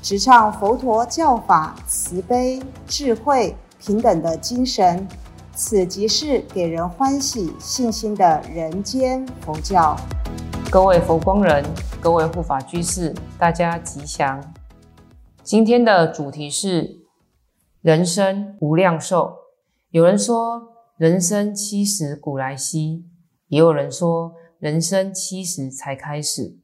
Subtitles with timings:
[0.00, 5.06] 直唱佛陀教法慈悲、智慧、平等的精神。
[5.54, 9.96] 此即是给人欢喜、信心的人间佛教。
[10.70, 11.64] 各位佛光人，
[12.00, 14.40] 各位护法居士，大家吉祥。
[15.42, 17.00] 今天的主题是
[17.82, 19.34] 人生无量寿。
[19.90, 23.04] 有人说人生七十古来稀，
[23.48, 26.56] 也有人说人生七十才开始。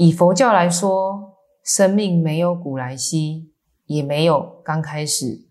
[0.00, 3.52] 以佛教来说，生命没有古来稀，
[3.84, 5.46] 也没有刚开始。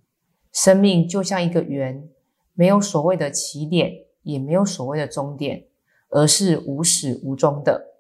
[0.52, 2.10] 生命就像一个圆，
[2.56, 3.92] 没有所谓的起点，
[4.24, 5.68] 也没有所谓的终点，
[6.10, 7.94] 而是无始无终的。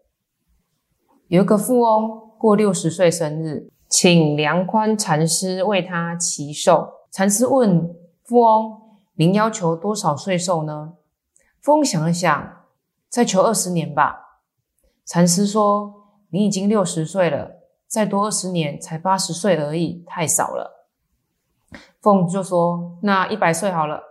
[1.27, 6.89] 有一个富翁过六十岁生日，请梁宽禅师为他祈寿。
[7.11, 8.81] 禅师问富翁
[9.13, 10.93] ：“您要求多少岁寿呢？”
[11.61, 12.65] 富翁想了想，
[13.07, 14.41] 再求二十年吧。
[15.05, 15.93] 禅师说
[16.29, 20.87] ：“你已经六十岁了，再多二十年才八十岁而已，太少了。”
[22.01, 24.03] 凤就说：“那一百岁好了。”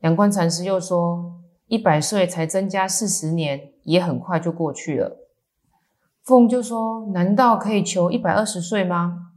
[0.00, 5.28] 梁观禅师又说：“一百岁才增加四十年，也很快就过去了。”
[6.22, 9.32] 凤就说：“难道可以求一百二十岁吗？”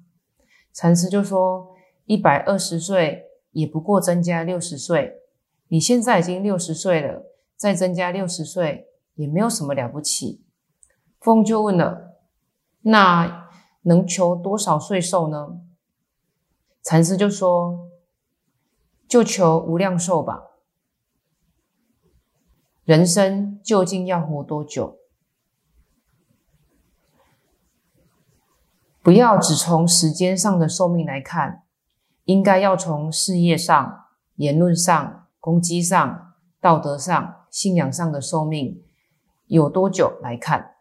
[0.73, 5.21] 禅师就说：“一百二十岁也不过增加六十岁，
[5.69, 7.23] 你现在已经六十岁了，
[7.55, 10.43] 再增加六十岁也没有什么了不起。”
[11.25, 12.19] 凤就问了
[12.85, 13.49] ：“那
[13.81, 15.59] 能求多少岁寿呢？”
[16.83, 17.89] 禅师就说
[19.09, 20.43] ：“就求无量寿吧。
[22.83, 24.99] 人生究竟要活多久？
[29.01, 31.63] 不要只从时间上的寿命来看，
[32.25, 34.05] 应该要从事业上、
[34.35, 38.83] 言论上、攻击上、道德上、信仰上的寿命
[39.47, 40.74] 有多久来看。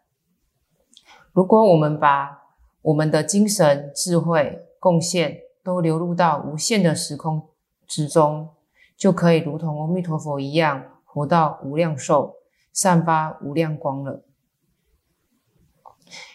[1.35, 2.45] 如果我们把
[2.81, 7.49] 我们的精神、智慧贡献，都流入到无限的时空
[7.85, 8.51] 之中，
[8.95, 12.35] 就可以如同阿弥陀佛一样，活到无量寿，
[12.71, 14.23] 散发无量光了。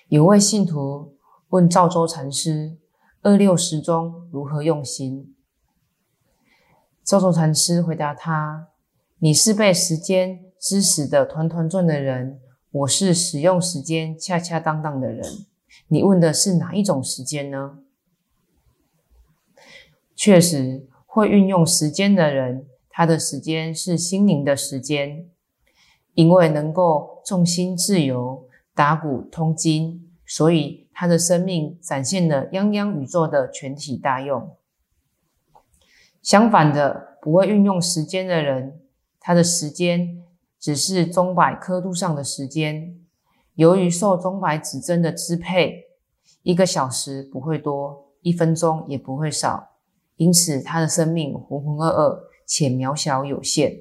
[0.09, 1.16] 有位信徒
[1.49, 2.77] 问赵州禅师
[3.22, 5.34] ：“二六时中如何用心？”
[7.03, 8.69] 赵州禅师回答他
[9.21, 12.39] ：“你是被时间支使的团团转的人，
[12.70, 15.25] 我是使用时间恰恰当当的人。
[15.88, 17.81] 你问的是哪一种时间呢？”
[20.14, 25.26] 确实会运用时间的人，他的时间是心灵的时间，
[26.14, 34.54] 因为能够重心自由、打鼓通经，所以他的生命展现了泱泱宇宙的全体大用。
[36.22, 38.80] 相反的，不会运用时间的人，
[39.19, 40.22] 他的时间
[40.60, 43.00] 只是钟摆刻度上的时间，
[43.54, 45.87] 由于受钟摆指针的支配，
[46.43, 49.69] 一个小时不会多，一分钟也不会少。
[50.16, 53.78] 因此，他的生命浑浑噩噩且渺小有限。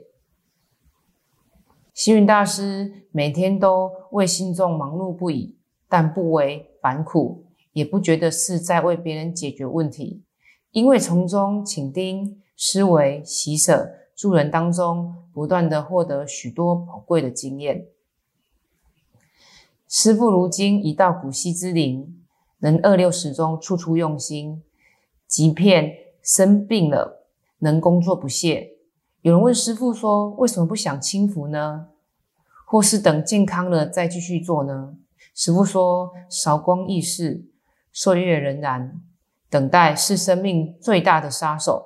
[1.94, 5.58] 星云大师每天都为信众忙碌不已，
[5.90, 10.24] 但不为烦苦，也不觉得是在为别人解决问题，
[10.72, 17.86] 因为从中请丁、思维、习舍、助人当中，不断的获得许多宝贵的经验。
[19.88, 22.22] 师父如今已到古稀之龄，
[22.58, 24.62] 能二六始终处处用心，
[25.26, 25.94] 即便。
[26.22, 27.26] 生病了，
[27.60, 28.74] 能工作不懈。
[29.22, 31.88] 有人问师父说：“为什么不想轻浮呢？
[32.68, 34.98] 或是等健康了再继续做呢？”
[35.34, 37.46] 师父说：“韶光易逝，
[37.94, 38.92] 岁月荏苒，
[39.50, 41.86] 等待是生命最大的杀手。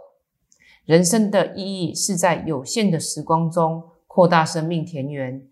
[0.85, 5.47] 人生的意义是在有限的时光中扩大生命田园，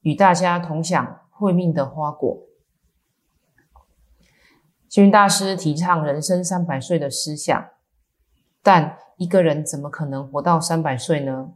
[0.00, 2.42] 与大家同享慧命的花果。”
[4.88, 7.70] 星云大师提倡人生三百岁的思想。
[8.62, 11.52] 但一个人怎么可能活到三百岁呢？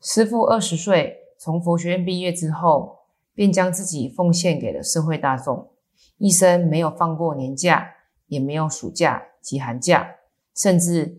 [0.00, 3.00] 师父二十岁从佛学院毕业之后，
[3.34, 5.70] 便将自己奉献给了社会大众，
[6.18, 7.94] 一生没有放过年假，
[8.28, 10.16] 也没有暑假及寒假，
[10.54, 11.18] 甚至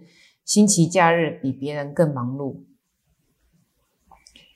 [0.49, 2.63] 星期假日比别人更忙碌，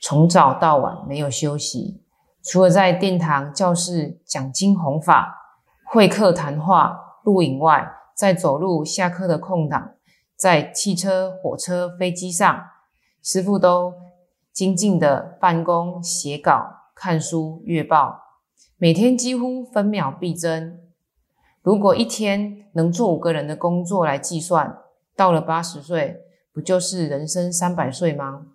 [0.02, 2.02] 从早到晚没有休息，
[2.42, 5.36] 除了在殿堂教室讲经弘法，
[5.84, 9.94] 会客谈话、录影外，在走路、下课的空档，
[10.34, 12.64] 在汽车、火车、飞机上，
[13.22, 13.94] 师傅都
[14.52, 18.20] 精进的办公、写稿、看书、阅报，
[18.76, 20.76] 每天几乎分秒必争。
[21.62, 24.80] 如果一天能做五个人的工作来计算，
[25.16, 26.22] 到了八十岁，
[26.52, 28.46] 不就是人生三百岁吗？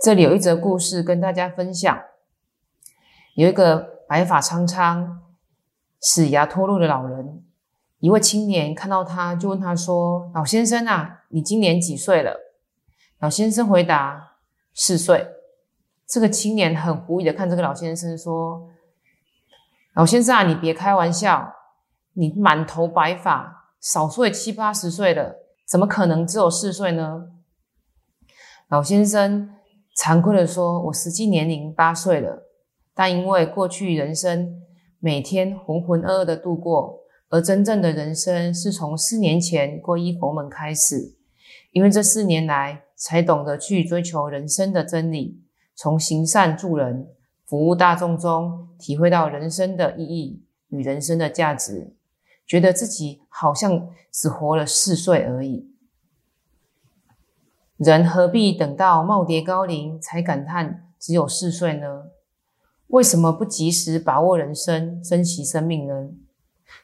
[0.00, 2.02] 这里有一则故事跟大家分享。
[3.34, 5.22] 有一个白发苍苍、
[6.00, 7.44] 齿牙脱落的老人，
[7.98, 12.38] 一位青年看到他，就问他说：“老先生啊，你今年几岁了？”
[13.20, 14.36] 老先生回答
[14.74, 15.26] ：“四岁。”
[16.06, 18.68] 这个青年很狐疑的看这个老先生说
[19.94, 21.54] ：“老先生啊，你别开玩笑，
[22.12, 25.36] 你满头白发，少说也七八十岁了，
[25.68, 27.28] 怎么可能只有四岁呢？”
[28.68, 29.50] 老先生。
[29.96, 32.48] 惭愧的说：“我实际年龄八岁了，
[32.96, 34.60] 但因为过去人生
[34.98, 36.98] 每天浑浑噩噩的度过，
[37.28, 41.14] 而真正的人生是从四年前皈依佛门开始。
[41.70, 45.40] 因为这四年来，才懂得去追求人生的真理，
[45.76, 47.06] 从行善助人、
[47.46, 51.94] 服务大众中，体会到人生的意义与人生的价值，
[52.46, 55.68] 觉得自己好像只活了四岁而已。”
[57.76, 62.04] 人何必等到耄耋高龄才感叹只有四岁呢？
[62.88, 66.10] 为什么不及时把握人生，珍惜生命呢？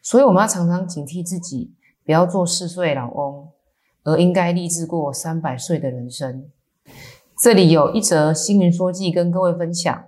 [0.03, 1.73] 所以我们要常常警惕自己，
[2.05, 3.49] 不要做四岁老翁，
[4.03, 6.51] 而应该立志过三百岁的人生。
[7.41, 10.07] 这里有一则星云说记跟各位分享：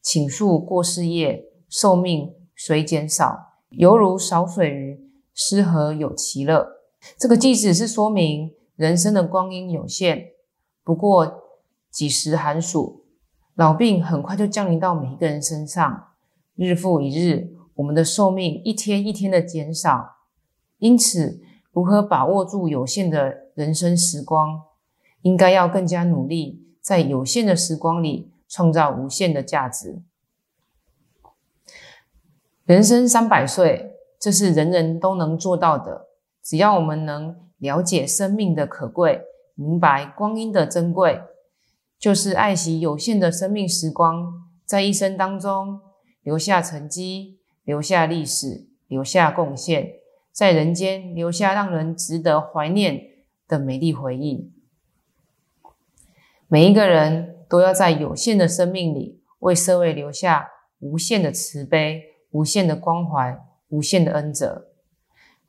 [0.00, 5.00] 请恕过世业，寿命虽减少，犹如少水鱼，
[5.34, 6.66] 失和有其乐？
[7.18, 8.52] 这个句子是说明。
[8.74, 10.28] 人生的光阴有限，
[10.82, 11.42] 不过
[11.90, 13.04] 几时寒暑，
[13.54, 16.08] 老病很快就降临到每一个人身上。
[16.56, 20.16] 日复一日，我们的寿命一天一天的减少。
[20.78, 24.62] 因此，如何把握住有限的人生时光，
[25.20, 30.02] 应该要更加努力，在有限的时光里创造无限的价值。
[32.72, 36.06] 人生三百岁，这是人人都能做到的，
[36.42, 37.36] 只要我们能。
[37.58, 39.20] 了解生命的可贵，
[39.54, 41.20] 明白光阴的珍贵，
[41.96, 44.32] 就是爱惜有限的生命时光，
[44.64, 45.80] 在一生当中
[46.22, 49.92] 留下成绩，留下历史，留下贡献，
[50.32, 53.00] 在人间留下让人值得怀念
[53.46, 54.50] 的美丽回忆。
[56.48, 60.48] 每一个人都要在有限的生命里，为社会留下
[60.80, 62.02] 无限的慈悲、
[62.32, 64.66] 无限的关怀、无限的恩泽。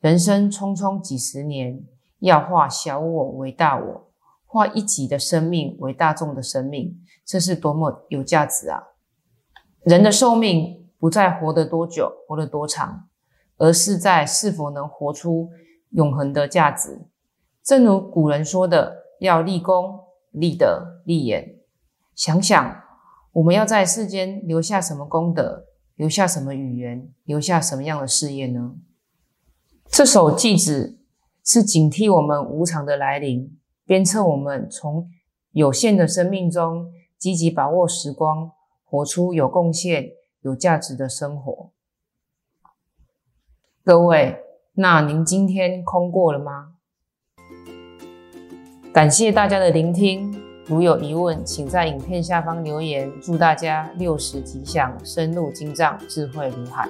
[0.00, 1.84] 人生匆匆几十年。
[2.20, 4.08] 要化小我为大我，
[4.46, 8.82] 化一己的生命为大众的生命，这是多么有价值啊！
[9.82, 13.08] 人的寿命不在活得多久、活得多长，
[13.58, 15.50] 而是在是否能活出
[15.90, 17.02] 永恒的价值。
[17.62, 20.00] 正如古人说的：“要立功、
[20.30, 21.56] 立德、立言。”
[22.16, 22.82] 想想
[23.32, 28.76] 我们要在世间留下什么功德，留下什么语言，留下什么样的事业呢？
[29.88, 30.98] 这首偈子。
[31.46, 33.54] 是警惕我们无常的来临，
[33.84, 35.10] 鞭策我们从
[35.50, 38.50] 有限的生命中积极把握时光，
[38.82, 41.70] 活出有贡献、有价值的生活。
[43.84, 44.38] 各位，
[44.76, 46.76] 那您今天空过了吗？
[48.90, 50.32] 感谢大家的聆听，
[50.66, 53.12] 如有疑问，请在影片下方留言。
[53.20, 56.88] 祝大家六十吉祥，深入经藏，智慧如海。